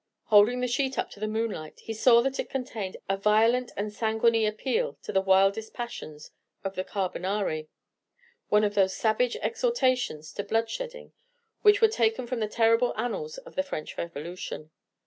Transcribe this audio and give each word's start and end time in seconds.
Holding 0.29 0.61
the 0.61 0.67
sheet 0.67 0.97
up 0.97 1.11
to 1.11 1.19
the 1.19 1.27
moonlight, 1.27 1.81
he 1.81 1.93
saw 1.93 2.21
that 2.23 2.39
it 2.39 2.49
contained 2.49 2.97
a 3.07 3.15
violent 3.15 3.71
and 3.77 3.93
sanguinary 3.93 4.47
appeal 4.47 4.97
to 5.03 5.11
the 5.11 5.21
wildest 5.21 5.75
passions 5.75 6.31
of 6.63 6.73
the 6.73 6.83
Carbonari, 6.83 7.67
one 8.49 8.63
of 8.63 8.73
those 8.73 8.95
savage 8.95 9.35
exhortations 9.43 10.33
to 10.33 10.43
bloodshedding 10.43 11.11
which 11.61 11.81
were 11.81 11.87
taken 11.87 12.25
from 12.25 12.39
the 12.39 12.47
terrible 12.47 12.95
annals 12.97 13.37
of 13.37 13.53
the 13.53 13.61
French 13.61 13.95
Revolution. 13.95 14.71